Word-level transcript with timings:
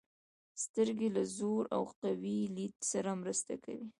•سترګې 0.63 1.09
د 1.17 1.19
ژور 1.35 1.63
او 1.75 1.83
قوي 2.01 2.39
لید 2.55 2.73
سره 2.91 3.11
مرسته 3.21 3.53
کوي. 3.65 3.87